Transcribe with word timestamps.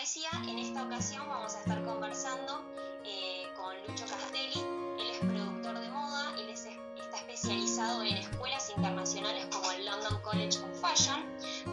decía, 0.00 0.30
en 0.46 0.58
esta 0.58 0.84
ocasión 0.84 1.28
vamos 1.28 1.54
a 1.56 1.60
estar 1.60 1.84
conversando 1.84 2.64
eh, 3.04 3.48
con 3.56 3.76
Lucho 3.86 4.04
Castelli. 4.06 4.60
Él 4.98 5.10
es 5.10 5.18
productor 5.18 5.80
de 5.80 5.88
moda, 5.88 6.34
él 6.38 6.48
está 6.50 6.70
especializado 7.16 8.02
en 8.02 8.16
escuelas 8.16 8.70
internacionales 8.70 9.46
como 9.50 9.70
el 9.72 9.84
London 9.84 10.20
College 10.22 10.58
of 10.58 10.80
Fashion, 10.80 11.24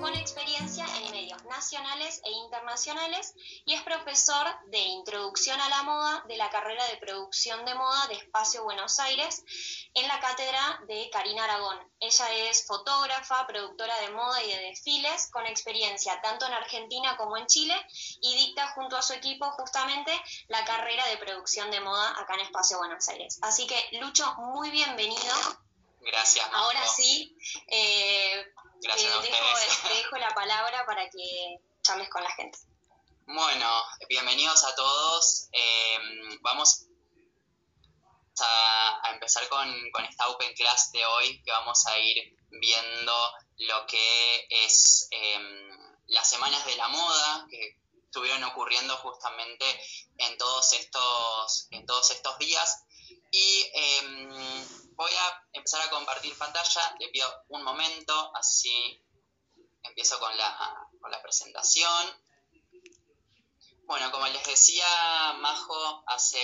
con 0.05 0.13
experiencia 0.13 0.85
en 0.97 1.09
medios 1.09 1.43
nacionales 1.45 2.21
e 2.23 2.31
internacionales 2.31 3.33
y 3.65 3.73
es 3.73 3.81
profesor 3.81 4.45
de 4.67 4.77
Introducción 4.77 5.59
a 5.59 5.67
la 5.67 5.81
Moda 5.81 6.23
de 6.27 6.37
la 6.37 6.51
carrera 6.51 6.85
de 6.89 6.97
Producción 6.97 7.65
de 7.65 7.73
Moda 7.73 8.05
de 8.05 8.13
Espacio 8.13 8.63
Buenos 8.63 8.99
Aires 8.99 9.43
en 9.95 10.07
la 10.07 10.19
cátedra 10.19 10.79
de 10.87 11.09
Karina 11.09 11.45
Aragón. 11.45 11.79
Ella 11.99 12.35
es 12.51 12.67
fotógrafa, 12.67 13.47
productora 13.47 13.99
de 14.01 14.11
moda 14.11 14.43
y 14.43 14.49
de 14.49 14.59
desfiles, 14.69 15.31
con 15.31 15.47
experiencia 15.47 16.21
tanto 16.21 16.45
en 16.45 16.53
Argentina 16.53 17.17
como 17.17 17.35
en 17.37 17.47
Chile, 17.47 17.75
y 18.21 18.35
dicta 18.35 18.73
junto 18.75 18.97
a 18.97 19.01
su 19.01 19.13
equipo 19.13 19.49
justamente 19.53 20.11
la 20.49 20.63
carrera 20.65 21.07
de 21.07 21.17
producción 21.17 21.71
de 21.71 21.79
moda 21.79 22.11
acá 22.21 22.35
en 22.35 22.41
Espacio 22.41 22.77
Buenos 22.77 23.09
Aires. 23.09 23.39
Así 23.41 23.65
que, 23.65 23.97
Lucho, 23.99 24.35
muy 24.35 24.69
bienvenido. 24.69 25.64
Gracias. 26.05 26.47
Ahora 26.53 26.87
sí, 26.87 27.35
eh, 27.67 28.45
Gracias 28.81 29.21
te, 29.21 29.27
dejo, 29.95 30.17
la 30.17 30.29
palabra 30.29 30.85
para 30.85 31.09
que 31.09 31.57
charles 31.81 32.09
con 32.09 32.23
la 32.23 32.29
gente. 32.31 32.59
Bueno, 33.25 33.83
bienvenidos 34.07 34.63
a 34.65 34.75
todos. 34.75 35.49
Eh, 35.51 35.97
vamos 36.41 36.85
a, 38.39 39.11
empezar 39.13 39.49
con, 39.49 39.67
esta 40.07 40.29
Open 40.29 40.53
Class 40.53 40.91
de 40.91 41.03
hoy, 41.05 41.41
que 41.43 41.51
vamos 41.51 41.87
a 41.87 41.97
ir 41.97 42.37
viendo 42.51 43.13
lo 43.57 43.87
que 43.87 44.47
es 44.49 45.07
em, 45.09 45.69
las 46.07 46.29
semanas 46.29 46.63
de 46.67 46.75
la 46.75 46.87
moda 46.87 47.47
que 47.49 47.79
estuvieron 48.05 48.43
ocurriendo 48.43 48.95
justamente 48.97 49.65
en 50.17 50.37
todos 50.37 50.71
estos, 50.73 51.67
en 51.71 51.83
todos 51.87 52.11
estos 52.11 52.37
días. 52.37 52.84
Y 53.35 53.69
em, 53.73 54.95
voy 54.95 55.11
a 55.11 55.43
empezar 55.51 55.81
a 55.81 55.89
compartir 55.89 56.37
pantalla, 56.37 56.95
le 56.99 57.09
pido 57.09 57.27
un 57.49 57.63
momento, 57.63 58.31
así 58.33 59.03
empiezo 59.83 60.17
con 60.19 60.35
la, 60.37 60.87
con 61.01 61.11
la 61.11 61.21
presentación. 61.21 62.23
Bueno, 63.87 64.09
como 64.13 64.25
les 64.27 64.45
decía 64.45 64.87
Majo 65.39 66.05
hace 66.07 66.39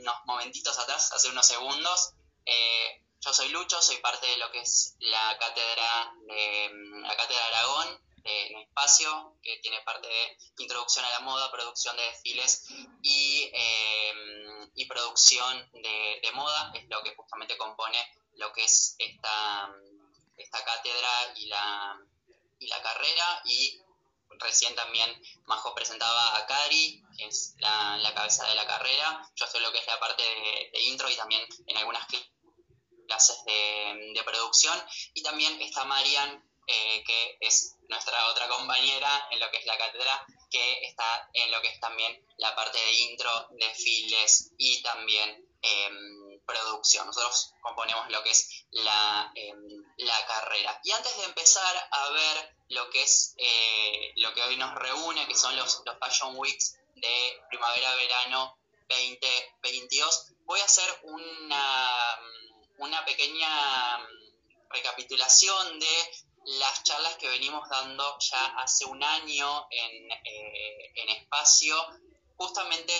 unos 0.00 0.16
momentitos 0.24 0.76
atrás, 0.80 1.12
hace 1.12 1.28
unos 1.28 1.46
segundos, 1.46 2.14
eh, 2.44 3.04
yo 3.20 3.32
soy 3.32 3.50
Lucho, 3.50 3.80
soy 3.80 3.98
parte 3.98 4.26
de 4.26 4.38
lo 4.38 4.50
que 4.50 4.62
es 4.62 4.96
la 4.98 5.38
cátedra 5.38 6.12
de 6.26 6.70
la 7.02 7.16
cátedra 7.16 7.46
Aragón 7.46 8.00
de 8.22 8.62
espacio, 8.62 9.36
que 9.42 9.58
tiene 9.58 9.80
parte 9.82 10.08
de 10.08 10.36
introducción 10.58 11.04
a 11.04 11.10
la 11.10 11.20
moda, 11.20 11.50
producción 11.50 11.96
de 11.96 12.02
desfiles 12.02 12.66
y, 13.02 13.50
eh, 13.52 13.69
producción 15.10 15.70
de, 15.72 16.30
moda, 16.34 16.72
es 16.74 16.88
lo 16.88 17.02
que 17.02 17.14
justamente 17.16 17.56
compone 17.56 17.98
lo 18.36 18.52
que 18.52 18.64
es 18.64 18.94
esta, 18.98 19.74
esta 20.36 20.64
cátedra 20.64 21.32
y 21.34 21.46
la, 21.46 21.98
y 22.60 22.68
la 22.68 22.80
carrera 22.80 23.42
y 23.44 23.80
recién 24.38 24.74
también 24.76 25.10
Majo 25.46 25.74
presentaba 25.74 26.38
a 26.38 26.46
Cari, 26.46 27.02
que 27.18 27.26
es 27.26 27.56
la, 27.58 28.12
cabeza 28.14 28.46
de 28.46 28.54
la 28.54 28.66
carrera. 28.66 29.28
Yo 29.34 29.46
soy 29.48 29.60
lo 29.60 29.72
que 29.72 29.78
es 29.78 29.86
la 29.88 29.98
parte 29.98 30.22
de, 30.22 30.80
intro 30.82 31.10
y 31.10 31.16
también 31.16 31.42
en 31.66 31.76
algunas 31.76 32.06
clases 33.08 33.44
de, 33.44 34.22
producción. 34.24 34.80
Y 35.14 35.22
también 35.22 35.60
está 35.60 35.84
Marian, 35.84 36.48
eh, 36.68 37.02
que 37.04 37.38
es 37.40 37.76
nuestra 37.88 38.26
otra 38.28 38.48
compañera 38.48 39.26
en 39.32 39.40
lo 39.40 39.50
que 39.50 39.58
es 39.58 39.66
la 39.66 39.76
cátedra, 39.76 40.24
que 40.50 40.84
está 40.84 41.30
en 41.32 41.50
lo 41.50 41.60
que 41.62 41.68
es 41.68 41.80
también 41.80 42.26
la 42.38 42.54
parte 42.54 42.78
de 42.78 42.92
intro, 42.92 43.48
desfiles 43.52 44.52
y 44.58 44.82
también 44.82 45.48
em, 45.62 46.40
producción. 46.46 47.06
Nosotros 47.06 47.52
componemos 47.60 48.10
lo 48.10 48.22
que 48.22 48.30
es 48.30 48.64
la, 48.70 49.30
em, 49.34 49.84
la 49.98 50.26
carrera. 50.26 50.80
Y 50.84 50.92
antes 50.92 51.16
de 51.16 51.24
empezar 51.24 51.88
a 51.90 52.10
ver 52.10 52.56
lo 52.70 52.88
que 52.90 53.02
es 53.02 53.34
eh, 53.36 54.12
lo 54.16 54.32
que 54.34 54.42
hoy 54.42 54.56
nos 54.56 54.74
reúne, 54.74 55.26
que 55.26 55.36
son 55.36 55.56
los, 55.56 55.82
los 55.84 55.98
Fashion 55.98 56.36
Weeks 56.36 56.76
de 56.94 57.42
primavera-verano 57.48 58.58
2022. 58.88 60.32
Voy 60.44 60.60
a 60.60 60.64
hacer 60.64 60.88
una, 61.02 62.18
una 62.78 63.04
pequeña 63.04 63.98
recapitulación 64.68 65.78
de 65.78 66.14
las 66.44 66.82
charlas 66.84 67.16
que 67.16 67.28
venimos 67.28 67.68
dando 67.68 68.18
ya 68.18 68.46
hace 68.58 68.84
un 68.84 69.02
año 69.02 69.66
en, 69.70 70.10
eh, 70.12 70.92
en 70.94 71.08
espacio. 71.10 71.76
Justamente 72.36 72.92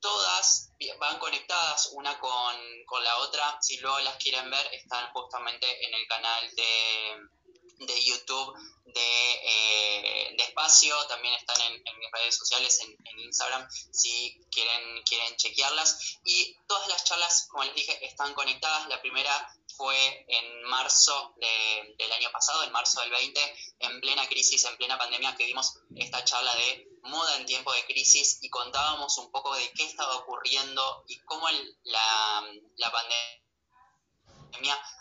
todas 0.00 0.70
van 0.98 1.18
conectadas 1.18 1.90
una 1.92 2.18
con, 2.18 2.56
con, 2.86 3.02
la 3.02 3.16
otra. 3.18 3.58
Si 3.62 3.78
luego 3.78 3.98
las 4.00 4.16
quieren 4.16 4.50
ver, 4.50 4.66
están 4.74 5.10
justamente 5.12 5.66
en 5.86 5.94
el 5.94 6.06
canal 6.06 6.54
de, 6.54 7.86
de 7.86 8.04
YouTube 8.04 8.54
eh, 8.98 10.34
de, 10.36 10.42
espacio, 10.42 10.96
también 11.06 11.34
están 11.34 11.60
en, 11.60 11.98
mis 11.98 12.10
redes 12.10 12.36
sociales, 12.36 12.80
en, 12.80 13.20
Instagram, 13.20 13.68
si 13.90 14.40
quieren, 14.50 15.02
quieren 15.02 15.36
chequearlas. 15.36 16.18
Y 16.24 16.56
todas 16.66 16.88
las 16.88 17.04
charlas, 17.04 17.46
como 17.50 17.64
les 17.64 17.74
dije, 17.74 18.06
están 18.06 18.32
conectadas. 18.34 18.88
La 18.88 19.00
primera 19.00 19.54
fue 19.76 20.24
en 20.28 20.62
marzo 20.64 21.34
del 21.36 22.12
año 22.12 22.30
pasado, 22.32 22.64
en 22.64 22.72
marzo 22.72 23.00
del 23.00 23.10
20, 23.10 23.56
en 23.80 24.00
plena 24.00 24.28
crisis, 24.28 24.64
en 24.64 24.76
plena 24.76 24.98
pandemia, 24.98 25.36
que 25.36 25.46
dimos 25.46 25.78
esta 25.94 26.24
charla 26.24 26.54
de 26.56 26.88
moda 27.02 27.36
en 27.36 27.46
tiempo 27.46 27.72
de 27.72 27.84
crisis 27.86 28.38
y 28.42 28.50
contábamos 28.50 29.16
un 29.18 29.30
poco 29.30 29.54
de 29.54 29.70
qué 29.72 29.84
estaba 29.84 30.16
ocurriendo 30.16 31.04
y 31.08 31.18
cómo 31.20 31.48
la, 31.84 32.44
la 32.76 32.92
pandemia 32.92 33.36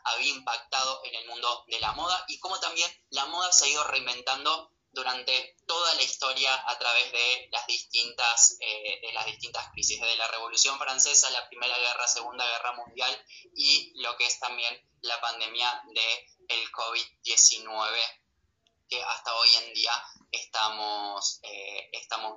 había 0.03 0.29
impactado 0.29 1.01
en 1.05 1.15
el 1.15 1.27
mundo 1.27 1.65
de 1.67 1.79
la 1.79 1.93
moda 1.93 2.23
y 2.27 2.39
cómo 2.39 2.59
también 2.59 2.89
la 3.09 3.25
moda 3.25 3.51
se 3.51 3.65
ha 3.65 3.69
ido 3.69 3.83
reinventando 3.85 4.74
durante 4.95 5.55
toda 5.67 5.93
la 5.93 6.01
historia 6.01 6.51
a 6.67 6.79
través 6.79 7.11
de 7.11 7.49
las 7.51 7.67
distintas, 7.67 8.57
eh, 8.61 8.99
de 9.01 9.13
las 9.13 9.25
distintas 9.25 9.69
crisis, 9.71 10.01
desde 10.01 10.15
la 10.15 10.27
Revolución 10.27 10.79
Francesa, 10.79 11.29
la 11.29 11.47
Primera 11.47 11.77
Guerra, 11.77 12.07
Segunda 12.07 12.45
Guerra 12.45 12.73
Mundial 12.73 13.25
y 13.53 13.91
lo 14.01 14.17
que 14.17 14.25
es 14.25 14.39
también 14.39 14.73
la 15.01 15.19
pandemia 15.21 15.83
del 15.93 16.27
el 16.47 16.71
COVID-19 16.71 18.21
que 18.89 19.03
hasta 19.03 19.35
hoy 19.35 19.49
en 19.63 19.73
día 19.73 19.91
estamos, 20.31 21.39
eh, 21.43 21.89
estamos 21.91 22.35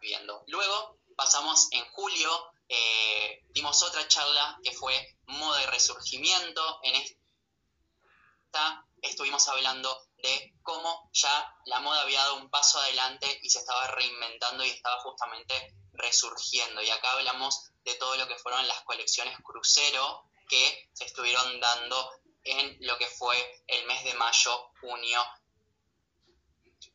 viviendo. 0.00 0.44
Luego 0.46 0.98
pasamos 1.16 1.68
en 1.72 1.84
julio 1.92 2.52
eh, 2.68 3.44
dimos 3.48 3.82
otra 3.82 4.06
charla 4.08 4.58
que 4.62 4.72
fue 4.72 5.16
moda 5.26 5.64
resurgimiento. 5.70 6.80
En 6.82 6.94
esta 6.96 8.86
estuvimos 9.00 9.48
hablando 9.48 10.07
de 10.22 10.54
cómo 10.62 11.10
ya 11.12 11.56
la 11.66 11.80
moda 11.80 12.02
había 12.02 12.20
dado 12.20 12.36
un 12.36 12.50
paso 12.50 12.78
adelante 12.80 13.38
y 13.42 13.50
se 13.50 13.60
estaba 13.60 13.86
reinventando 13.88 14.64
y 14.64 14.70
estaba 14.70 15.00
justamente 15.00 15.74
resurgiendo. 15.92 16.82
Y 16.82 16.90
acá 16.90 17.12
hablamos 17.12 17.70
de 17.84 17.94
todo 17.94 18.16
lo 18.16 18.26
que 18.26 18.36
fueron 18.36 18.66
las 18.66 18.82
colecciones 18.82 19.36
crucero 19.42 20.24
que 20.48 20.90
se 20.92 21.04
estuvieron 21.04 21.60
dando 21.60 22.10
en 22.44 22.78
lo 22.80 22.96
que 22.98 23.06
fue 23.06 23.36
el 23.66 23.86
mes 23.86 24.04
de 24.04 24.14
mayo, 24.14 24.70
junio 24.80 25.20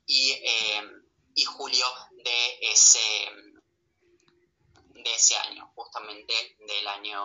y, 0.06 0.31
eh, 0.31 0.81
y 1.35 1.45
julio 1.45 1.85
de 2.23 2.57
ese, 2.62 3.00
de 4.89 5.13
ese 5.13 5.35
año, 5.38 5.72
justamente 5.75 6.33
del 6.59 6.88
año, 6.88 7.22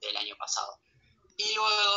del 0.00 0.16
año 0.16 0.36
pasado. 0.36 0.78
Y 1.36 1.54
luego, 1.54 1.91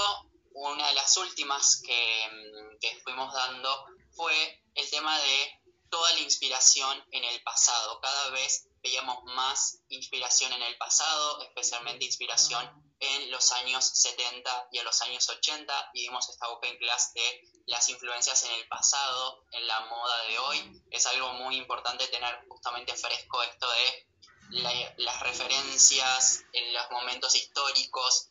una 0.71 0.87
de 0.87 0.93
las 0.93 1.15
últimas 1.17 1.81
que, 1.85 2.29
mm, 2.31 2.79
que 2.79 2.99
fuimos 3.01 3.33
dando 3.33 3.85
fue 4.15 4.63
el 4.75 4.89
tema 4.89 5.17
de 5.19 5.61
toda 5.89 6.11
la 6.13 6.19
inspiración 6.19 7.05
en 7.11 7.23
el 7.23 7.41
pasado. 7.43 7.99
Cada 8.01 8.29
vez 8.29 8.67
veíamos 8.81 9.23
más 9.23 9.79
inspiración 9.90 10.51
en 10.53 10.61
el 10.61 10.78
pasado, 10.78 11.41
especialmente 11.41 12.05
inspiración 12.05 12.69
en 12.99 13.31
los 13.31 13.51
años 13.51 13.84
70 13.84 14.69
y 14.72 14.79
a 14.79 14.84
los 14.84 15.01
años 15.01 15.28
80 15.29 15.91
y 15.93 16.01
dimos 16.01 16.29
esta 16.29 16.49
open 16.49 16.78
class 16.78 17.13
de 17.13 17.41
las 17.67 17.90
influencias 17.90 18.43
en 18.43 18.51
el 18.51 18.67
pasado, 18.67 19.43
en 19.51 19.66
la 19.67 19.79
moda 19.81 20.23
de 20.25 20.40
hoy. 20.40 20.81
Es 20.91 21.05
algo 21.07 21.34
muy 21.34 21.57
importante 21.57 22.07
tener 22.07 22.45
justamente 22.47 22.95
fresco 22.95 23.41
esto 23.43 23.67
de 23.69 24.93
las 24.97 25.19
referencias 25.22 26.43
en 26.53 26.73
los 26.73 26.91
momentos 26.91 27.35
históricos 27.35 28.29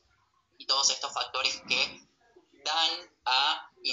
y 0.58 0.66
todos 0.66 0.90
estos 0.90 1.12
factores 1.12 1.60
que 1.68 2.00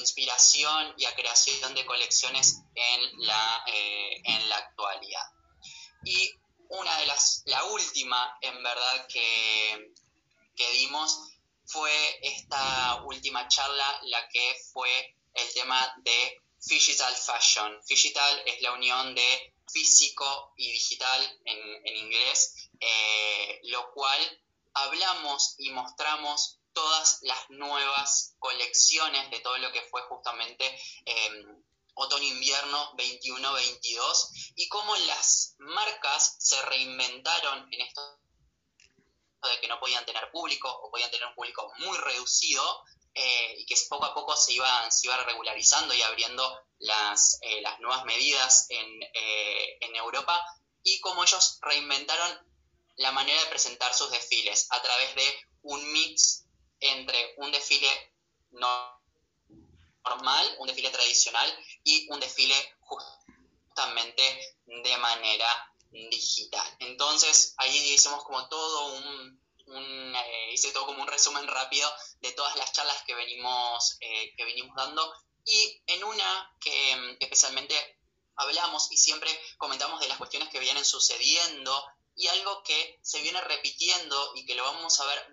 inspiración 0.01 0.93
y 0.97 1.05
a 1.05 1.15
creación 1.15 1.73
de 1.73 1.85
colecciones 1.85 2.61
en 2.75 3.25
la, 3.25 3.63
eh, 3.67 4.21
en 4.25 4.49
la 4.49 4.57
actualidad. 4.57 5.25
Y 6.03 6.33
una 6.69 6.97
de 6.97 7.05
las, 7.05 7.43
la 7.45 7.63
última 7.65 8.37
en 8.41 8.61
verdad 8.63 9.07
que, 9.07 9.93
que 10.55 10.71
dimos 10.73 11.17
fue 11.65 12.19
esta 12.21 13.01
última 13.05 13.47
charla, 13.47 13.99
la 14.03 14.27
que 14.29 14.55
fue 14.73 15.15
el 15.33 15.53
tema 15.53 15.93
de 16.03 16.41
Digital 16.65 17.15
Fashion. 17.15 17.79
Digital 17.87 18.43
es 18.45 18.61
la 18.61 18.73
unión 18.73 19.15
de 19.15 19.53
físico 19.71 20.53
y 20.57 20.71
digital 20.71 21.39
en, 21.45 21.97
inglés, 21.97 22.69
eh, 22.79 23.61
lo 23.63 23.91
cual 23.93 24.41
hablamos 24.73 25.55
y 25.57 25.71
mostramos 25.71 26.59
todas 26.73 27.19
las 27.21 27.49
nuevas 27.49 28.35
colecciones 28.39 29.29
de 29.31 29.39
todo 29.39 29.57
lo 29.57 29.71
que 29.71 29.81
fue 29.83 30.01
justamente 30.03 30.65
em, 31.05 31.63
otoño-invierno 31.93 32.93
21-22 32.97 34.53
y 34.55 34.67
cómo 34.69 34.95
las 34.95 35.55
marcas 35.59 36.35
se 36.39 36.61
reinventaron 36.63 37.67
en 37.71 37.81
esto 37.81 38.19
de 39.49 39.59
que 39.59 39.67
no 39.67 39.79
podían 39.79 40.05
tener 40.05 40.29
público 40.31 40.69
o 40.69 40.91
podían 40.91 41.11
tener 41.11 41.27
un 41.27 41.35
público 41.35 41.71
muy 41.79 41.97
reducido 41.97 42.83
eh, 43.13 43.55
y 43.57 43.65
que 43.65 43.75
poco 43.89 44.05
a 44.05 44.13
poco 44.13 44.37
se 44.37 44.53
iba, 44.53 44.89
se 44.89 45.07
iba 45.07 45.17
regularizando 45.17 45.93
y 45.93 46.01
abriendo 46.01 46.61
las, 46.79 47.39
eh, 47.41 47.61
las 47.61 47.79
nuevas 47.79 48.05
medidas 48.05 48.67
en, 48.69 49.03
eh, 49.03 49.77
en 49.81 49.95
Europa 49.95 50.41
y 50.83 50.99
cómo 51.01 51.23
ellos 51.23 51.59
reinventaron 51.61 52.51
la 52.95 53.11
manera 53.11 53.41
de 53.41 53.49
presentar 53.49 53.93
sus 53.93 54.11
desfiles 54.11 54.67
a 54.69 54.81
través 54.81 55.15
de 55.15 55.45
un 55.63 55.91
mix 55.91 56.45
entre 56.81 57.33
un 57.37 57.51
desfile 57.51 57.89
normal, 58.51 58.95
un 60.59 60.67
desfile 60.67 60.89
tradicional 60.89 61.65
y 61.83 62.07
un 62.11 62.19
desfile 62.19 62.55
justamente 62.79 64.57
de 64.65 64.97
manera 64.97 65.73
digital. 65.91 66.65
Entonces 66.79 67.53
ahí 67.57 67.75
hicimos 67.93 68.23
como 68.23 68.47
todo 68.49 68.95
un, 68.95 69.41
eh, 70.15 70.49
hice 70.53 70.71
todo 70.71 70.85
como 70.85 71.01
un 71.01 71.07
resumen 71.07 71.47
rápido 71.47 71.91
de 72.19 72.31
todas 72.33 72.55
las 72.57 72.71
charlas 72.73 73.03
que 73.03 73.15
venimos, 73.15 73.97
eh, 74.01 74.33
que 74.35 74.45
venimos 74.45 74.75
dando 74.75 75.13
y 75.45 75.81
en 75.87 76.03
una 76.03 76.55
que 76.59 76.95
mm, 76.95 77.17
especialmente 77.19 77.75
hablamos 78.35 78.91
y 78.91 78.97
siempre 78.97 79.29
comentamos 79.57 79.99
de 79.99 80.07
las 80.07 80.17
cuestiones 80.17 80.49
que 80.49 80.59
vienen 80.59 80.85
sucediendo 80.85 81.85
y 82.15 82.27
algo 82.27 82.63
que 82.63 82.99
se 83.01 83.21
viene 83.21 83.41
repitiendo 83.41 84.33
y 84.35 84.45
que 84.45 84.55
lo 84.55 84.63
vamos 84.63 84.99
a 84.99 85.05
ver 85.05 85.31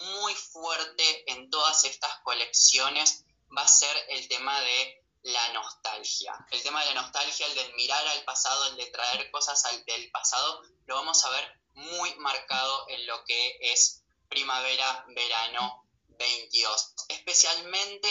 muy 0.00 0.34
fuerte 0.34 1.32
en 1.32 1.50
todas 1.50 1.84
estas 1.84 2.20
colecciones 2.20 3.24
va 3.56 3.62
a 3.62 3.68
ser 3.68 3.94
el 4.08 4.28
tema 4.28 4.60
de 4.60 5.04
la 5.22 5.52
nostalgia. 5.52 6.34
El 6.50 6.62
tema 6.62 6.80
de 6.84 6.94
la 6.94 7.02
nostalgia, 7.02 7.46
el 7.46 7.54
del 7.54 7.74
mirar 7.74 8.06
al 8.08 8.24
pasado, 8.24 8.66
el 8.68 8.76
de 8.76 8.86
traer 8.86 9.30
cosas 9.30 9.62
del 9.84 10.10
pasado, 10.10 10.62
lo 10.86 10.94
vamos 10.96 11.24
a 11.24 11.30
ver 11.30 11.60
muy 11.74 12.14
marcado 12.16 12.88
en 12.88 13.06
lo 13.06 13.24
que 13.24 13.58
es 13.60 14.02
primavera-verano 14.28 15.86
22. 16.08 16.94
Especialmente 17.08 18.08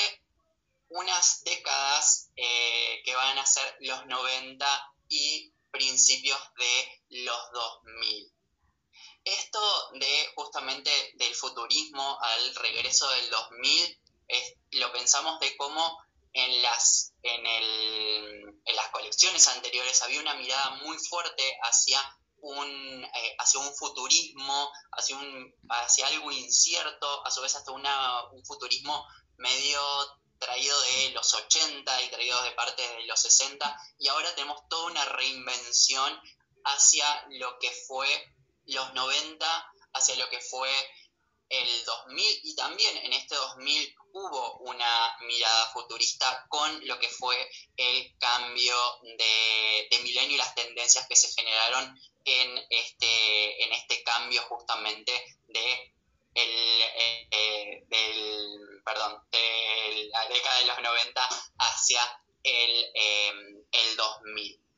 unas 0.89 1.43
décadas 1.43 2.29
eh, 2.35 3.01
que 3.03 3.15
van 3.15 3.37
a 3.37 3.45
ser 3.45 3.77
los 3.81 4.05
90 4.05 4.93
y 5.09 5.51
principios 5.71 6.39
de 6.57 7.23
los 7.23 7.51
2000. 7.51 8.38
Esto 9.29 9.91
de 9.93 10.31
justamente 10.35 10.91
del 11.15 11.35
futurismo 11.35 12.19
al 12.21 12.55
regreso 12.55 13.09
del 13.09 13.29
2000, 13.29 13.99
lo 14.71 14.91
pensamos 14.91 15.39
de 15.39 15.55
cómo 15.57 15.97
en 16.33 16.61
las, 16.61 17.13
en, 17.23 17.45
en 17.45 18.75
las 18.75 18.89
colecciones 18.89 19.47
anteriores 19.47 20.01
había 20.03 20.21
una 20.21 20.35
mirada 20.35 20.71
muy 20.81 20.97
fuerte 20.97 21.43
hacia 21.63 21.99
un, 22.41 23.03
eh, 23.03 23.35
hacia 23.39 23.59
un 23.59 23.73
futurismo, 23.73 24.71
hacia, 24.91 25.17
un, 25.17 25.55
hacia 25.69 26.07
algo 26.07 26.31
incierto, 26.31 27.25
a 27.25 27.31
su 27.31 27.41
vez 27.41 27.55
hasta 27.55 27.71
una, 27.71 28.25
un 28.31 28.45
futurismo 28.45 29.05
medio 29.37 29.81
traído 30.37 30.79
de 30.81 31.11
los 31.11 31.33
80 31.33 32.01
y 32.03 32.09
traído 32.09 32.41
de 32.43 32.51
parte 32.51 32.81
de 32.81 33.05
los 33.05 33.19
60, 33.19 33.77
y 33.99 34.07
ahora 34.07 34.33
tenemos 34.35 34.61
toda 34.69 34.85
una 34.85 35.05
reinvención 35.05 36.19
hacia 36.63 37.25
lo 37.31 37.59
que 37.59 37.71
fue 37.87 38.07
los 38.69 38.93
90, 38.93 39.71
hacia 39.93 40.15
lo 40.15 40.29
que 40.29 40.39
fue 40.39 40.69
el 41.49 41.85
2000, 41.85 42.39
y 42.43 42.55
también 42.55 42.97
en 42.97 43.13
este 43.13 43.35
2000 43.35 43.95
hubo 44.13 44.57
una 44.59 45.17
mirada 45.21 45.69
futurista 45.71 46.45
con 46.47 46.87
lo 46.87 46.99
que 46.99 47.09
fue 47.09 47.35
el 47.77 48.17
cambio 48.19 48.75
de, 49.01 49.99
milenio 50.03 50.35
y 50.35 50.37
las 50.37 50.55
tendencias 50.55 51.07
que 51.07 51.15
se 51.15 51.31
generaron 51.33 51.99
en 52.25 52.65
este, 52.69 53.63
en 53.63 53.73
este 53.73 54.03
cambio 54.03 54.41
justamente 54.43 55.11
de 55.47 55.93
el, 56.35 56.81
eh, 57.31 57.83
del, 57.87 58.81
perdón, 58.85 59.21
de 59.31 60.09
la 60.11 60.27
década 60.27 60.59
de 60.59 60.65
los 60.65 60.79
90 60.81 61.29
hacia 61.57 62.23
el, 62.43 62.91
em, 62.93 63.63
el 63.71 63.95
2000. 63.97 64.68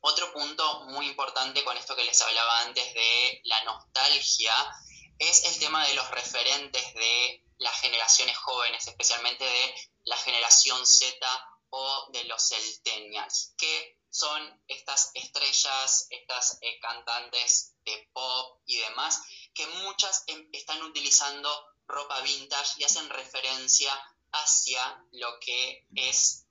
Otro 0.00 0.32
punto 0.32 0.84
muy 0.86 1.06
importante 1.06 1.64
con 1.64 1.76
esto 1.76 1.96
que 1.96 2.04
les 2.04 2.20
hablaba 2.22 2.60
antes 2.60 2.94
de 2.94 3.40
la 3.44 3.64
nostalgia 3.64 4.54
es 5.18 5.44
el 5.44 5.58
tema 5.58 5.86
de 5.86 5.94
los 5.94 6.08
referentes 6.12 6.94
de 6.94 7.44
las 7.58 7.80
generaciones 7.80 8.36
jóvenes, 8.36 8.86
especialmente 8.86 9.44
de 9.44 9.74
la 10.04 10.16
generación 10.16 10.86
Z 10.86 11.16
o 11.70 12.06
de 12.12 12.24
los 12.24 12.48
centennials, 12.48 13.54
que 13.58 13.98
son 14.10 14.62
estas 14.68 15.10
estrellas, 15.14 16.06
estas 16.10 16.58
eh, 16.62 16.78
cantantes 16.80 17.74
de 17.84 18.08
pop 18.12 18.60
y 18.66 18.78
demás, 18.78 19.20
que 19.54 19.66
muchas 19.66 20.24
em, 20.28 20.48
están 20.52 20.82
utilizando 20.82 21.50
ropa 21.86 22.20
vintage 22.20 22.74
y 22.78 22.84
hacen 22.84 23.08
referencia 23.10 23.92
hacia 24.32 25.04
lo 25.12 25.38
que 25.40 25.86
es 25.94 26.46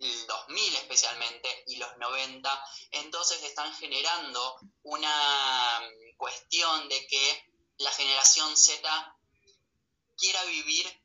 2000 0.00 0.74
especialmente 0.76 1.64
y 1.66 1.76
los 1.76 1.96
90, 1.98 2.64
entonces 2.92 3.42
están 3.42 3.72
generando 3.74 4.56
una 4.82 5.80
mm, 5.80 6.16
cuestión 6.16 6.88
de 6.88 7.06
que 7.06 7.50
la 7.78 7.90
generación 7.92 8.56
Z 8.56 9.16
quiera 10.16 10.42
vivir 10.44 11.02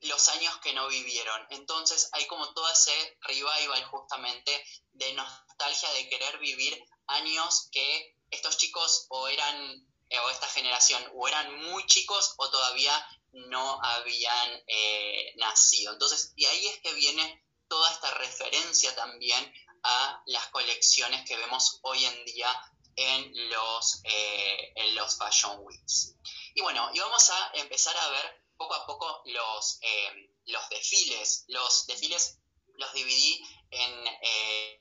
los 0.00 0.28
años 0.28 0.56
que 0.58 0.74
no 0.74 0.88
vivieron. 0.88 1.46
Entonces 1.50 2.10
hay 2.12 2.26
como 2.26 2.52
todo 2.52 2.70
ese 2.70 3.18
revival 3.22 3.84
justamente 3.86 4.64
de 4.92 5.12
nostalgia 5.14 5.90
de 5.92 6.08
querer 6.08 6.38
vivir 6.38 6.78
años 7.06 7.68
que 7.72 8.16
estos 8.30 8.58
chicos 8.58 9.06
o 9.08 9.28
eran, 9.28 9.86
eh, 10.10 10.18
o 10.18 10.30
esta 10.30 10.48
generación, 10.48 11.02
o 11.14 11.28
eran 11.28 11.62
muy 11.64 11.86
chicos 11.86 12.34
o 12.36 12.50
todavía 12.50 13.06
no 13.32 13.82
habían 13.82 14.62
eh, 14.66 15.32
nacido. 15.36 15.92
Entonces, 15.92 16.32
y 16.36 16.44
ahí 16.44 16.66
es 16.66 16.80
que 16.80 16.92
viene 16.94 17.43
toda 17.68 17.90
esta 17.90 18.10
referencia 18.14 18.94
también 18.94 19.52
a 19.82 20.22
las 20.26 20.46
colecciones 20.48 21.28
que 21.28 21.36
vemos 21.36 21.78
hoy 21.82 22.04
en 22.04 22.24
día 22.24 22.48
en 22.96 23.50
los, 23.50 24.00
eh, 24.04 24.72
en 24.76 24.94
los 24.94 25.16
Fashion 25.18 25.58
Weeks. 25.60 26.14
Y 26.54 26.62
bueno, 26.62 26.90
y 26.92 26.98
vamos 27.00 27.28
a 27.30 27.50
empezar 27.54 27.96
a 27.96 28.08
ver 28.10 28.44
poco 28.56 28.74
a 28.74 28.86
poco 28.86 29.22
los, 29.26 29.78
eh, 29.82 30.30
los 30.46 30.68
desfiles. 30.68 31.44
Los 31.48 31.86
desfiles 31.86 32.38
los 32.76 32.92
dividí 32.92 33.40
en, 33.70 34.06
eh, 34.22 34.80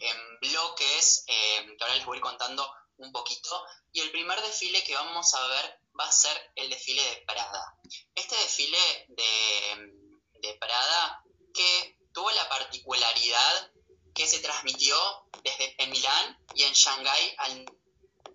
en 0.00 0.38
bloques, 0.40 1.24
que 1.26 1.76
ahora 1.80 1.94
les 1.94 2.06
voy 2.06 2.20
contando 2.20 2.72
un 2.98 3.12
poquito. 3.12 3.64
Y 3.92 4.00
el 4.00 4.10
primer 4.10 4.40
desfile 4.42 4.82
que 4.84 4.94
vamos 4.94 5.34
a 5.34 5.46
ver 5.48 5.80
va 5.98 6.06
a 6.08 6.12
ser 6.12 6.52
el 6.56 6.70
desfile 6.70 7.02
de 7.02 7.16
Prada. 7.26 7.76
Este 8.14 8.36
desfile 8.36 9.06
de, 9.08 10.07
de 10.40 10.54
Prada 10.54 11.24
que 11.54 11.98
tuvo 12.12 12.30
la 12.30 12.48
particularidad 12.48 13.72
que 14.14 14.26
se 14.26 14.40
transmitió 14.40 14.96
desde 15.42 15.74
en 15.82 15.90
Milán 15.90 16.38
y 16.54 16.64
en 16.64 16.72
Shanghái 16.72 17.34
al 17.38 17.66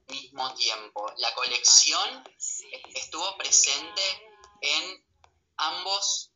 mismo 0.07 0.53
tiempo. 0.55 1.11
La 1.17 1.33
colección 1.33 2.23
estuvo 2.93 3.37
presente 3.37 4.01
en 4.61 5.05
ambos 5.57 6.31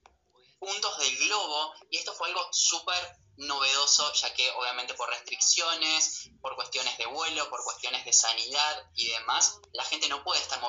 puntos 0.59 0.97
del 0.97 1.17
globo 1.17 1.73
y 1.89 1.97
esto 1.97 2.13
fue 2.13 2.27
algo 2.29 2.47
súper 2.51 3.17
novedoso, 3.37 4.11
ya 4.13 4.33
que 4.33 4.49
obviamente 4.51 4.95
por 4.95 5.09
restricciones, 5.09 6.29
por 6.41 6.55
cuestiones 6.55 6.97
de 6.97 7.05
vuelo, 7.05 7.49
por 7.49 7.63
cuestiones 7.63 8.03
de 8.03 8.13
sanidad 8.13 8.89
y 8.95 9.09
demás, 9.09 9.59
la 9.73 9.83
gente 9.83 10.07
no 10.09 10.23
puede 10.23 10.41
estar 10.41 10.59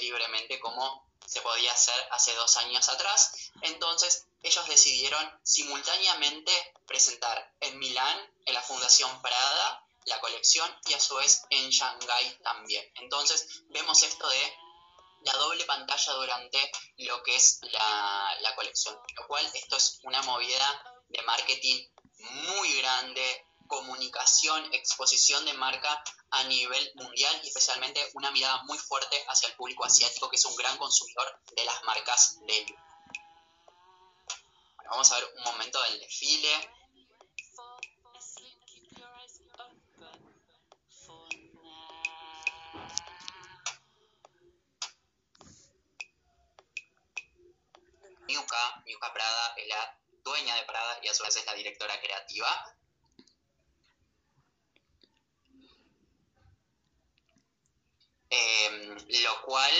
libremente 0.00 0.58
como 0.60 1.06
se 1.26 1.40
podía 1.40 1.72
hacer 1.72 1.94
hace 2.10 2.34
dos 2.34 2.56
años 2.58 2.88
atrás. 2.88 3.50
Entonces 3.62 4.26
ellos 4.42 4.66
decidieron 4.68 5.40
simultáneamente 5.42 6.52
presentar 6.86 7.54
en 7.60 7.78
Milán, 7.78 8.18
en 8.44 8.54
la 8.54 8.62
Fundación 8.62 9.22
Prada, 9.22 9.86
la 10.06 10.20
colección 10.20 10.70
y 10.86 10.94
a 10.94 11.00
su 11.00 11.14
vez 11.16 11.42
en 11.50 11.70
Shanghai 11.70 12.38
también. 12.42 12.84
Entonces 12.96 13.62
vemos 13.68 14.02
esto 14.02 14.28
de 14.28 14.56
la 15.22 15.32
doble 15.34 15.64
pantalla 15.64 16.12
durante 16.12 16.70
lo 16.98 17.22
que 17.22 17.36
es 17.36 17.60
la, 17.72 18.36
la 18.40 18.54
colección, 18.54 18.98
lo 19.16 19.26
cual 19.26 19.50
esto 19.54 19.76
es 19.76 20.00
una 20.02 20.20
movida 20.22 21.02
de 21.08 21.22
marketing 21.22 21.88
muy 22.18 22.78
grande, 22.78 23.46
comunicación, 23.74 24.72
exposición 24.72 25.44
de 25.44 25.54
marca 25.54 26.02
a 26.30 26.44
nivel 26.44 26.92
mundial 26.94 27.40
y 27.42 27.48
especialmente 27.48 28.00
una 28.14 28.30
mirada 28.30 28.62
muy 28.64 28.78
fuerte 28.78 29.16
hacia 29.28 29.48
el 29.48 29.56
público 29.56 29.84
asiático 29.84 30.30
que 30.30 30.36
es 30.36 30.44
un 30.44 30.54
gran 30.54 30.76
consumidor 30.78 31.26
de 31.56 31.64
las 31.64 31.82
marcas 31.82 32.38
de 32.46 32.66
vamos 34.88 35.10
a 35.10 35.16
ver 35.16 35.28
un 35.36 35.42
momento 35.42 35.82
del 35.82 35.98
desfile. 35.98 36.70
Miuka, 48.26 48.82
Miuka 48.86 49.12
Prada 49.12 49.54
es 49.56 49.68
la 49.68 49.98
dueña 50.22 50.54
de 50.56 50.62
Prada 50.62 50.98
y 51.02 51.08
a 51.08 51.14
su 51.14 51.24
vez 51.24 51.36
es 51.36 51.44
la 51.44 51.54
directora 51.54 52.00
creativa. 52.00 52.76
Em, 58.30 58.96
lo 59.22 59.42
cual 59.42 59.72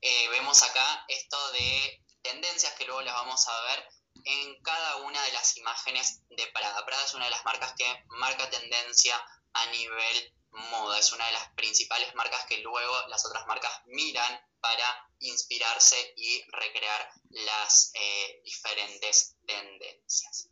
eh, 0.00 0.28
vemos 0.28 0.62
acá 0.62 1.04
esto 1.08 1.52
de 1.52 2.04
tendencias 2.22 2.72
que 2.74 2.84
luego 2.84 3.02
las 3.02 3.14
vamos 3.14 3.46
a 3.48 3.60
ver 3.62 3.88
en 4.24 4.62
cada 4.62 4.96
una 4.96 5.22
de 5.22 5.32
las 5.32 5.56
imágenes 5.56 6.20
de 6.28 6.46
Prada. 6.48 6.84
Prada 6.84 7.04
es 7.04 7.14
una 7.14 7.24
de 7.24 7.30
las 7.30 7.44
marcas 7.44 7.74
que 7.76 8.04
marca 8.08 8.50
tendencia 8.50 9.14
a 9.54 9.66
nivel 9.66 10.34
moda, 10.50 10.98
es 10.98 11.12
una 11.12 11.26
de 11.26 11.32
las 11.32 11.48
principales 11.52 12.14
marcas 12.14 12.44
que 12.46 12.58
luego 12.58 13.06
las 13.08 13.24
otras 13.26 13.46
marcas 13.46 13.72
miran 13.86 14.40
para 14.60 15.08
inspirarse 15.20 16.14
y 16.16 16.42
recrear 16.50 17.10
las 17.30 17.92
eh, 17.94 18.40
diferentes 18.44 19.36
tendencias. 19.46 20.48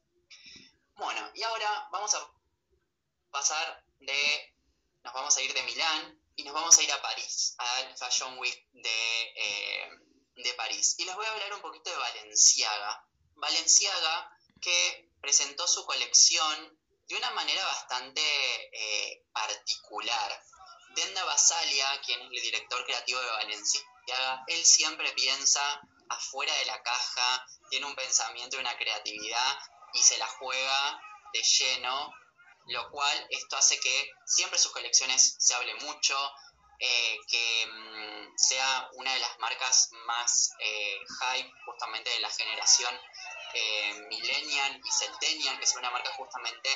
Bueno, 0.95 1.31
y 1.35 1.43
ahora 1.43 1.89
vamos 1.91 2.15
a 2.15 2.31
pasar 3.31 3.85
de, 3.99 4.55
nos 5.03 5.13
vamos 5.13 5.37
a 5.37 5.43
ir 5.43 5.53
de 5.53 5.63
Milán 5.65 6.26
y 6.37 6.45
nos 6.45 6.55
vamos 6.55 6.77
a 6.79 6.83
ir 6.83 6.93
a 6.93 7.03
París, 7.03 7.55
al 7.59 7.97
Fashion 7.97 8.39
Week 8.39 8.69
de, 8.73 9.23
eh, 9.37 9.91
de 10.37 10.55
París. 10.55 10.95
Y 10.99 11.05
les 11.05 11.15
voy 11.15 11.27
a 11.27 11.33
hablar 11.33 11.55
un 11.55 11.63
poquito 11.63 11.91
de 11.91 11.97
Valenciaga. 11.97 13.09
Valenciaga 13.35 14.31
que 14.61 15.11
presentó 15.21 15.67
su 15.67 15.85
colección 15.87 16.79
de 17.09 17.17
una 17.17 17.31
manera 17.31 17.65
bastante 17.65 18.21
eh, 18.73 19.25
particular. 19.33 20.43
Denda 20.95 21.25
Basalia, 21.25 22.01
quien 22.05 22.21
es 22.21 22.27
el 22.27 22.43
director 22.43 22.85
creativo 22.85 23.21
de 23.21 23.27
Valenciaga, 23.27 24.45
él 24.47 24.65
siempre 24.65 25.13
piensa 25.13 25.81
afuera 26.09 26.55
de 26.59 26.67
la 26.67 26.83
caja, 26.83 27.47
tiene 27.71 27.87
un 27.87 27.97
pensamiento 27.97 28.57
y 28.57 28.61
una 28.61 28.77
creatividad 28.77 29.59
y 29.93 30.03
se 30.03 30.19
la 30.19 30.27
juega 30.27 31.01
de 31.33 31.43
lleno 31.43 32.15
lo 32.67 32.91
cual 32.91 33.27
esto 33.31 33.57
hace 33.57 33.79
que 33.79 34.11
siempre 34.25 34.59
sus 34.59 34.73
colecciones 34.73 35.37
se 35.39 35.55
hable 35.55 35.75
mucho, 35.77 36.17
eh, 36.79 37.19
que 37.29 37.67
mm, 37.67 38.37
sea 38.37 38.91
una 38.95 39.13
de 39.15 39.21
las 39.21 39.39
marcas 39.39 39.91
más 40.07 40.53
eh, 40.61 40.99
hype 41.09 41.51
justamente 41.65 42.11
de 42.11 42.21
la 42.21 42.31
generación 42.31 42.95
eh, 43.55 44.07
millennial 44.11 44.81
y 44.85 44.91
centennial, 44.91 45.59
que 45.59 45.67
sea 45.67 45.79
una 45.79 45.91
marca 45.91 46.13
justamente 46.17 46.69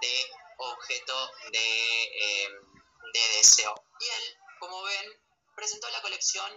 de 0.00 0.26
objeto 0.56 1.30
de, 1.52 2.48
de 3.12 3.36
deseo. 3.36 3.74
Y 4.00 4.04
él, 4.04 4.38
como 4.58 4.82
ven, 4.82 5.12
presentó 5.54 5.88
la 5.90 6.02
colección 6.02 6.50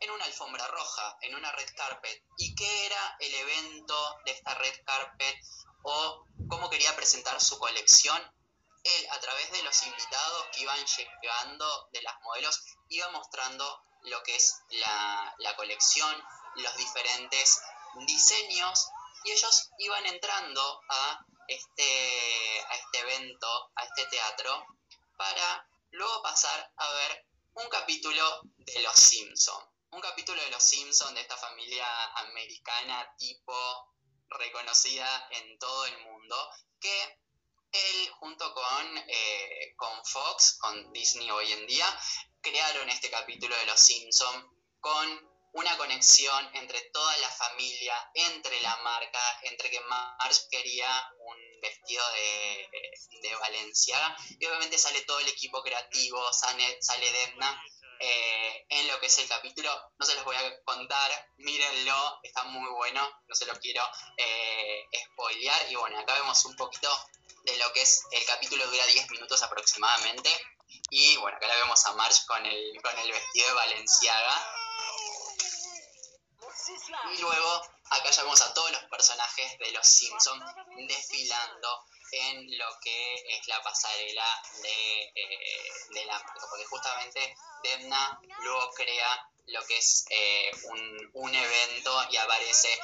en 0.00 0.10
una 0.10 0.24
alfombra 0.24 0.66
roja, 0.68 1.18
en 1.22 1.34
una 1.34 1.50
red 1.52 1.68
carpet. 1.76 2.22
¿Y 2.36 2.54
qué 2.54 2.86
era 2.86 3.16
el 3.18 3.34
evento 3.34 4.18
de 4.26 4.32
esta 4.32 4.54
red 4.54 4.74
carpet 4.84 5.36
o 5.82 6.26
cómo 6.48 6.70
quería 6.70 6.94
presentar 6.96 7.40
su 7.40 7.58
colección, 7.58 8.20
él 8.84 9.08
a 9.10 9.20
través 9.20 9.50
de 9.50 9.62
los 9.62 9.82
invitados 9.82 10.46
que 10.52 10.60
iban 10.60 10.78
llegando 10.84 11.88
de 11.92 12.02
las 12.02 12.20
modelos 12.20 12.60
iba 12.90 13.08
mostrando 13.10 13.82
lo 14.02 14.22
que 14.22 14.36
es 14.36 14.60
la, 14.68 15.56
colección, 15.56 16.22
los 16.56 16.76
diferentes 16.76 17.62
diseños 18.06 18.88
y 19.24 19.32
ellos 19.32 19.70
iban 19.78 20.04
entrando 20.06 20.80
a 20.90 21.24
este, 21.48 22.62
a 22.68 22.74
este 22.74 22.98
evento, 22.98 23.72
a 23.76 23.84
este 23.84 24.06
teatro, 24.06 24.66
para 25.16 25.66
luego 25.90 26.22
pasar 26.22 26.72
a 26.76 26.92
ver 26.92 27.26
un 27.54 27.68
capítulo 27.68 28.40
de 28.58 28.82
Los 28.82 28.94
Simpson. 28.94 29.62
Un 29.90 30.00
capítulo 30.00 30.42
de 30.42 30.50
Los 30.50 30.62
Simpson 30.62 31.14
de 31.14 31.22
esta 31.22 31.36
familia 31.36 31.86
americana 32.16 33.14
tipo 33.16 33.54
reconocida 34.28 35.28
en 35.30 35.58
todo 35.58 35.86
el 35.86 35.98
mundo, 36.00 36.36
que 36.80 37.23
él 37.74 38.10
junto 38.18 38.54
con, 38.54 38.98
eh, 39.08 39.74
con 39.76 40.04
Fox, 40.04 40.56
con 40.60 40.92
Disney 40.92 41.30
hoy 41.30 41.52
en 41.52 41.66
día, 41.66 41.86
crearon 42.40 42.88
este 42.88 43.10
capítulo 43.10 43.56
de 43.56 43.66
Los 43.66 43.80
Simpsons 43.80 44.46
con 44.80 45.34
una 45.54 45.76
conexión 45.76 46.50
entre 46.54 46.80
toda 46.90 47.16
la 47.18 47.28
familia, 47.28 48.10
entre 48.14 48.60
la 48.60 48.76
marca, 48.78 49.38
entre 49.42 49.70
que 49.70 49.80
Marge 49.80 50.40
quería 50.50 50.88
un 51.20 51.60
vestido 51.60 52.04
de, 52.12 52.68
de 53.22 53.34
Valencia 53.36 54.16
y 54.38 54.44
obviamente 54.46 54.78
sale 54.78 55.02
todo 55.02 55.20
el 55.20 55.28
equipo 55.28 55.62
creativo, 55.62 56.32
sale, 56.32 56.76
sale 56.82 57.10
Demna 57.10 57.62
eh, 58.00 58.66
en 58.68 58.88
lo 58.88 58.98
que 58.98 59.06
es 59.06 59.18
el 59.18 59.28
capítulo. 59.28 59.70
No 59.96 60.04
se 60.04 60.14
los 60.16 60.24
voy 60.24 60.36
a 60.36 60.62
contar, 60.64 61.10
mírenlo, 61.36 62.20
está 62.22 62.42
muy 62.44 62.70
bueno, 62.72 63.08
no 63.26 63.34
se 63.34 63.46
lo 63.46 63.54
quiero 63.60 63.82
eh, 64.16 64.84
spoilear. 65.04 65.70
Y 65.70 65.76
bueno, 65.76 66.00
acá 66.00 66.14
vemos 66.14 66.44
un 66.46 66.56
poquito 66.56 66.90
de 67.44 67.56
lo 67.58 67.72
que 67.72 67.82
es 67.82 68.02
el 68.10 68.24
capítulo, 68.26 68.66
dura 68.66 68.86
10 68.86 69.10
minutos 69.10 69.42
aproximadamente. 69.42 70.30
Y 70.90 71.16
bueno, 71.18 71.36
acá 71.36 71.46
la 71.46 71.56
vemos 71.56 71.84
a 71.86 71.92
Marge 71.92 72.24
con 72.26 72.44
el, 72.44 72.82
con 72.82 72.98
el 72.98 73.12
vestido 73.12 73.48
de 73.48 73.54
Valenciaga. 73.54 74.56
Y 77.12 77.18
luego 77.18 77.62
acá 77.90 78.10
ya 78.10 78.22
vemos 78.22 78.40
a 78.40 78.54
todos 78.54 78.70
los 78.72 78.84
personajes 78.84 79.58
de 79.58 79.70
los 79.72 79.86
Simpsons 79.86 80.44
desfilando 80.88 81.84
en 82.12 82.58
lo 82.58 82.66
que 82.80 83.14
es 83.14 83.48
la 83.48 83.62
pasarela 83.62 84.42
de, 84.62 85.02
eh, 85.14 85.72
de 85.90 86.04
la 86.06 86.18
marca, 86.18 86.46
porque 86.48 86.64
justamente 86.66 87.36
Demna 87.62 88.20
luego 88.40 88.70
crea 88.72 89.28
lo 89.46 89.64
que 89.66 89.76
es 89.76 90.04
eh, 90.10 90.50
un, 90.64 91.10
un, 91.14 91.34
evento 91.34 92.06
y 92.10 92.16
aparece 92.16 92.78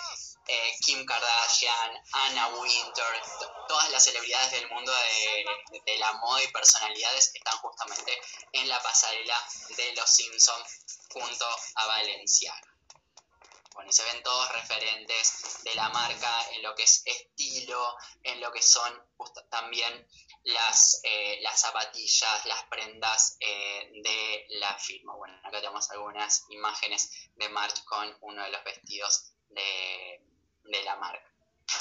eh, 0.52 0.76
Kim 0.80 1.07
Kardashian, 1.07 1.92
Anna 2.12 2.49
Winter, 2.49 3.23
todas 3.69 3.88
las 3.90 4.02
celebridades 4.02 4.50
del 4.50 4.69
mundo 4.69 4.90
de, 4.90 5.99
la 5.99 6.12
moda 6.14 6.42
y 6.42 6.49
personalidades 6.49 7.30
están 7.33 7.57
justamente 7.59 8.21
en 8.52 8.69
la 8.69 8.83
pasarela 8.83 9.37
de 9.76 9.95
Los 9.95 10.11
Simpsons 10.11 11.07
junto 11.12 11.47
a 11.76 11.87
Valencia. 11.87 12.52
Bueno, 13.75 13.90
y 13.90 13.92
se 13.92 14.02
ven 14.02 14.25
todos 14.25 14.50
referentes 14.50 15.62
de 15.62 15.75
la 15.76 15.88
marca 15.90 16.50
en 16.50 16.62
lo 16.64 16.75
que 16.75 16.83
es 16.83 17.02
estilo, 17.07 17.97
en 18.25 18.40
lo 18.40 18.50
que 18.50 18.61
son 18.61 18.92
también 19.50 20.04
las, 20.42 21.00
eh, 21.04 21.38
las 21.42 21.61
zapatillas, 21.61 22.45
las 22.47 22.64
prendas 22.64 23.37
eh, 23.38 23.88
de 24.02 24.47
la 24.59 24.76
firma. 24.78 25.14
Bueno, 25.14 25.38
acá 25.45 25.61
tenemos 25.61 25.88
algunas 25.92 26.45
imágenes 26.49 27.30
de 27.37 27.49
March 27.50 27.85
con 27.85 28.19
uno 28.23 28.42
de 28.42 28.50
los 28.50 28.64
vestidos 28.64 29.33
de, 29.50 30.29
de 30.64 30.83
la 30.83 30.97
marca. 30.97 31.31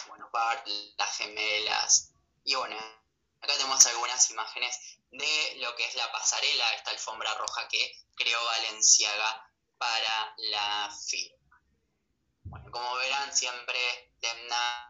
Bueno, 0.08 0.30
Bart, 0.32 0.66
las 0.98 1.18
gemelas. 1.18 2.12
Y 2.44 2.56
bueno, 2.56 2.76
acá 3.42 3.54
tenemos 3.54 3.86
algunas 3.86 4.30
imágenes 4.30 4.98
de 5.12 5.56
lo 5.58 5.76
que 5.76 5.86
es 5.86 5.96
la 5.96 6.12
pasarela, 6.12 6.74
esta 6.74 6.92
alfombra 6.92 7.34
roja 7.36 7.68
que 7.68 8.04
creó 8.16 8.44
Valenciaga 8.46 9.52
para 9.78 10.36
la 10.38 10.90
firma. 11.08 11.62
Bueno, 12.44 12.72
como 12.72 12.96
verán, 12.96 13.36
siempre 13.36 14.12
Demna 14.20 14.90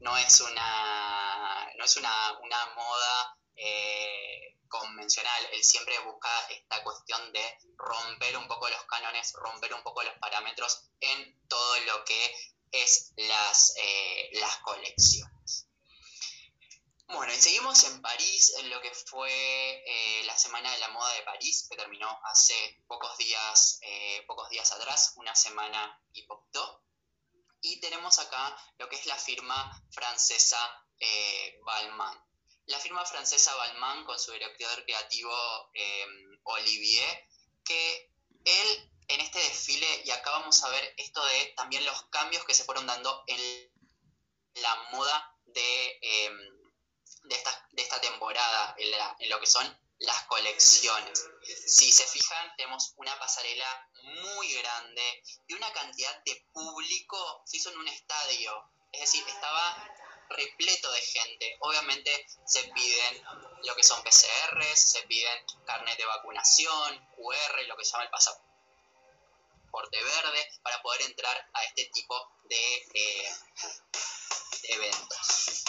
no 0.00 0.16
es 0.16 0.40
una, 0.40 1.72
no 1.76 1.84
es 1.84 1.96
una, 1.96 2.10
moda 2.74 3.38
eh, 3.56 4.56
convencional. 4.68 5.48
Él 5.52 5.62
siempre 5.62 5.98
busca 6.00 6.30
esta 6.48 6.82
cuestión 6.82 7.32
de 7.32 7.58
romper 7.76 8.36
un 8.36 8.48
poco 8.48 8.68
los 8.68 8.84
cánones, 8.84 9.32
romper 9.34 9.74
un 9.74 9.82
poco 9.82 10.02
los 10.02 10.14
parámetros 10.14 10.90
en 11.00 11.46
todo 11.48 11.80
lo 11.80 12.04
que 12.04 12.54
es 12.72 13.12
las, 13.16 13.74
eh, 13.76 14.30
las 14.34 14.56
colecciones. 14.58 15.30
Bueno, 17.12 17.32
y 17.34 17.40
seguimos 17.40 17.82
en 17.84 18.00
París, 18.00 18.54
en 18.60 18.70
lo 18.70 18.80
que 18.80 18.94
fue 18.94 19.28
eh, 19.84 20.22
la 20.26 20.38
Semana 20.38 20.70
de 20.70 20.78
la 20.78 20.90
Moda 20.90 21.12
de 21.14 21.22
París, 21.22 21.66
que 21.68 21.76
terminó 21.76 22.08
hace 22.24 22.84
pocos 22.86 23.18
días, 23.18 23.80
eh, 23.82 24.22
pocos 24.28 24.48
días 24.48 24.70
atrás, 24.70 25.14
una 25.16 25.34
semana 25.34 26.00
y 26.12 26.22
poquito. 26.22 26.84
Y 27.62 27.80
tenemos 27.80 28.16
acá 28.20 28.56
lo 28.78 28.88
que 28.88 28.94
es 28.94 29.06
la 29.06 29.16
firma 29.16 29.84
francesa 29.90 30.86
eh, 31.00 31.58
Balmain. 31.64 32.16
La 32.66 32.78
firma 32.78 33.04
francesa 33.04 33.56
Balmain 33.56 34.04
con 34.04 34.18
su 34.18 34.30
director 34.30 34.84
creativo 34.84 35.32
Olivier, 36.44 37.28
que 37.64 38.12
él 38.44 38.89
en 39.10 39.20
este 39.20 39.38
desfile, 39.38 40.02
y 40.04 40.10
acá 40.10 40.30
vamos 40.30 40.62
a 40.64 40.68
ver 40.70 40.94
esto 40.96 41.24
de 41.24 41.52
también 41.56 41.84
los 41.84 42.02
cambios 42.04 42.44
que 42.44 42.54
se 42.54 42.64
fueron 42.64 42.86
dando 42.86 43.24
en 43.26 43.40
la 44.54 44.74
moda 44.92 45.36
de 45.46 45.98
de 47.22 47.82
esta, 47.82 48.00
temporada 48.00 48.74
en, 48.78 49.30
lo 49.30 49.40
que 49.40 49.46
son 49.46 49.78
las 49.98 50.24
colecciones. 50.24 51.28
Si 51.66 51.92
se 51.92 52.04
fijan, 52.04 52.56
tenemos 52.56 52.94
una 52.96 53.18
pasarela 53.18 53.88
muy 54.02 54.52
grande, 54.54 55.22
de 55.46 55.54
una 55.54 55.72
cantidad 55.72 56.22
de 56.24 56.46
público, 56.52 57.42
se 57.46 57.58
hizo 57.58 57.70
en 57.70 57.78
un 57.78 57.88
estadio, 57.88 58.72
es 58.92 59.00
decir, 59.00 59.24
estaba 59.28 59.94
repleto 60.30 60.90
de 60.92 61.00
gente. 61.02 61.56
Obviamente 61.60 62.26
se 62.46 62.64
piden 62.64 63.22
lo 63.64 63.76
que 63.76 63.82
son 63.82 64.02
PCRs, 64.02 64.92
se 64.92 65.02
piden 65.02 65.44
carnet 65.66 65.98
de 65.98 66.06
vacunación, 66.06 67.08
QR, 67.14 67.66
lo 67.66 67.76
que 67.76 67.84
se 67.84 67.92
llama 67.92 68.04
el 68.04 68.10
pasaporte 68.10 68.49
verde, 69.72 70.48
para 70.62 70.80
poder 70.82 71.02
entrar 71.02 71.36
a 71.52 71.64
este 71.64 71.86
tipo 71.92 72.14
de, 72.44 72.76
eh, 72.94 73.34
eventos. 74.64 75.64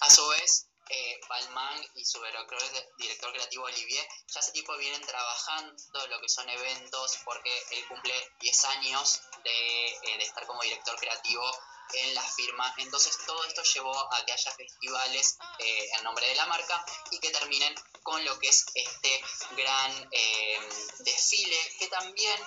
A 0.00 0.10
su 0.10 0.28
vez, 0.28 0.66
eh, 0.88 1.20
y 1.94 2.04
su 2.04 2.20
director, 2.22 3.32
creativo 3.32 3.64
Olivier, 3.64 4.06
ya 4.28 4.40
hace 4.40 4.52
tiempo 4.52 4.76
vienen 4.76 5.00
trabajando 5.02 6.06
lo 6.08 6.20
que 6.20 6.28
son 6.28 6.48
eventos 6.48 7.18
porque 7.24 7.50
él 7.70 7.86
cumple 7.88 8.14
10 8.40 8.64
años 8.66 9.20
eh, 9.44 9.98
de 10.18 10.24
estar 10.24 10.46
como 10.46 10.60
director 10.62 10.96
creativo 10.98 11.42
en 11.94 12.14
la 12.14 12.22
firma. 12.22 12.74
Entonces 12.78 13.18
todo 13.26 13.44
esto 13.44 13.62
llevó 13.62 14.14
a 14.14 14.24
que 14.24 14.32
haya 14.32 14.52
festivales 14.52 15.38
eh, 15.58 15.90
en 15.96 16.04
nombre 16.04 16.26
de 16.26 16.34
la 16.34 16.46
marca 16.46 16.84
y 17.10 17.18
que 17.18 17.30
terminen 17.30 17.74
con 18.02 18.24
lo 18.24 18.38
que 18.38 18.48
es 18.48 18.66
este 18.74 19.24
gran 19.56 20.08
eh, 20.10 20.60
desfile 21.00 21.56
que 21.78 21.88
también 21.88 22.40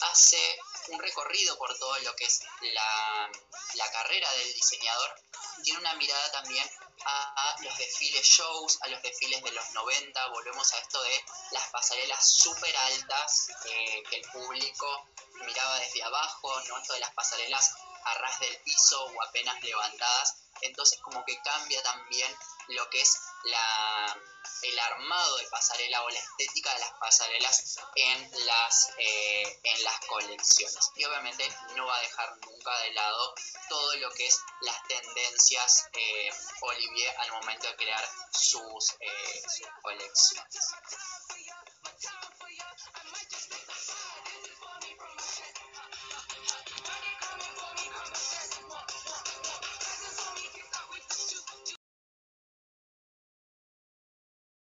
hace 0.00 0.58
un 0.88 1.00
recorrido 1.00 1.56
por 1.58 1.76
todo 1.78 1.98
lo 2.00 2.14
que 2.16 2.24
es 2.24 2.40
la, 2.60 3.30
la 3.74 3.90
carrera 3.90 4.30
del 4.32 4.52
diseñador. 4.54 5.14
Tiene 5.62 5.80
una 5.80 5.94
mirada 5.94 6.32
también 6.32 6.68
a, 7.04 7.56
los 7.60 7.76
desfiles 7.78 8.26
shows, 8.26 8.78
a 8.82 8.88
los 8.88 9.02
desfiles 9.02 9.42
de 9.42 9.52
los 9.52 9.70
90, 9.72 10.28
volvemos 10.28 10.72
a 10.72 10.78
esto 10.78 11.02
de 11.02 11.24
las 11.52 11.66
pasarelas 11.68 12.28
súper 12.28 12.74
altas 12.76 13.48
eh, 13.64 14.02
que 14.08 14.16
el 14.16 14.30
público 14.30 15.08
miraba 15.44 15.78
desde 15.80 16.02
abajo, 16.02 16.60
¿no? 16.68 16.78
Esto 16.78 16.94
de 16.94 17.00
las 17.00 17.12
pasarelas 17.14 17.74
a 18.04 18.14
ras 18.14 18.40
del 18.40 18.56
piso 18.62 19.04
o 19.04 19.22
apenas 19.22 19.62
levantadas, 19.62 20.36
entonces 20.62 21.00
como 21.00 21.24
que 21.24 21.40
cambia 21.42 21.82
también 21.82 22.34
lo 22.68 22.88
que 22.90 23.00
es 23.00 23.20
la, 23.44 24.16
el 24.62 24.78
armado 24.78 25.36
de 25.36 25.46
pasarela 25.46 26.02
o 26.02 26.10
la 26.10 26.18
estética 26.18 26.72
de 26.74 26.80
las 26.80 26.92
pasarelas 26.92 27.78
en 27.94 28.46
las, 28.46 28.92
eh, 28.98 29.60
en 29.64 29.84
las 29.84 30.00
colecciones. 30.06 30.90
Y 30.96 31.04
obviamente 31.04 31.48
no 31.76 31.86
va 31.86 31.96
a 31.96 32.00
dejar 32.00 32.36
nunca 32.38 32.78
de 32.80 32.92
lado 32.92 33.34
todo 33.68 33.96
lo 33.96 34.10
que 34.12 34.26
es 34.26 34.38
las 34.60 34.82
tendencias 34.86 35.88
eh, 35.94 36.30
Olivier 36.60 37.14
al 37.18 37.32
momento 37.32 37.68
de 37.68 37.76
crear 37.76 38.08
sus, 38.32 38.92
eh, 39.00 39.42
sus 39.48 39.68
colecciones. 39.82 40.74